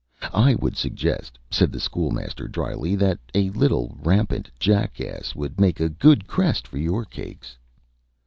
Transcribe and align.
"I 0.33 0.55
would 0.55 0.75
suggest," 0.77 1.37
said 1.51 1.71
the 1.71 1.79
School 1.79 2.09
Master, 2.09 2.47
dryly, 2.47 2.95
"that 2.95 3.19
a 3.35 3.51
little 3.51 3.95
rampant 4.01 4.49
jackass 4.59 5.35
would 5.35 5.59
make 5.59 5.79
a 5.79 5.89
good 5.89 6.25
crest 6.25 6.67
for 6.67 6.79
your 6.79 7.05
cakes." 7.05 7.55